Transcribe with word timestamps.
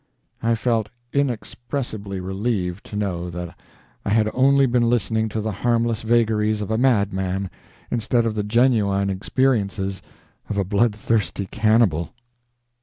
I 0.41 0.55
felt 0.55 0.89
inexpressibly 1.13 2.19
relieved 2.19 2.87
to 2.87 2.95
know 2.95 3.29
that 3.29 3.55
I 4.03 4.09
had 4.09 4.31
only 4.33 4.65
been 4.65 4.89
listening 4.89 5.29
to 5.29 5.41
the 5.41 5.51
harmless 5.51 6.01
vagaries 6.01 6.59
of 6.61 6.71
a 6.71 6.77
madman 6.79 7.51
instead 7.91 8.25
of 8.25 8.33
the 8.33 8.41
genuine 8.41 9.11
experiences 9.11 10.01
of 10.49 10.57
a 10.57 10.63
bloodthirsty 10.65 11.45
cannibal. 11.45 12.15